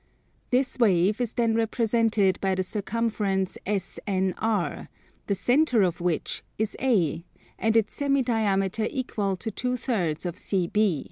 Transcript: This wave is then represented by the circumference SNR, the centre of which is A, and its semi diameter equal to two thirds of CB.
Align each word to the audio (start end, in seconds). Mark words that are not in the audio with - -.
This 0.49 0.79
wave 0.79 1.21
is 1.21 1.33
then 1.33 1.53
represented 1.53 2.41
by 2.41 2.55
the 2.55 2.63
circumference 2.63 3.55
SNR, 3.67 4.87
the 5.27 5.35
centre 5.35 5.83
of 5.83 6.01
which 6.01 6.41
is 6.57 6.75
A, 6.79 7.23
and 7.59 7.77
its 7.77 7.93
semi 7.93 8.23
diameter 8.23 8.87
equal 8.89 9.35
to 9.37 9.51
two 9.51 9.77
thirds 9.77 10.25
of 10.25 10.37
CB. 10.37 10.73